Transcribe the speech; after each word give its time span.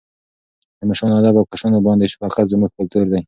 د 0.79 0.81
مشرانو 0.89 1.19
ادب 1.19 1.35
او 1.37 1.49
کشرانو 1.51 1.85
باندې 1.87 2.11
شفقت 2.13 2.45
زموږ 2.53 2.71
کلتور 2.77 3.05
دی. 3.11 3.19